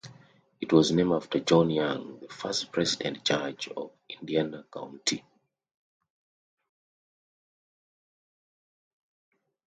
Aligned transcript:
It 0.59 0.73
was 0.73 0.91
named 0.91 1.11
after 1.11 1.39
John 1.41 1.69
Young, 1.69 2.21
the 2.21 2.27
first 2.27 2.71
president 2.71 3.23
judge 3.23 3.67
of 3.67 3.91
Indiana 4.09 4.65
county. 4.73 5.23